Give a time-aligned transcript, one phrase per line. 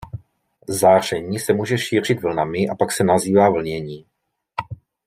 [0.69, 4.05] Záření se může šířit vlnami a pak se nazývá "vlnění".